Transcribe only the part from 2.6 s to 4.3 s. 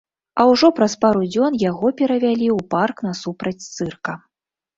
парк насупраць цырка.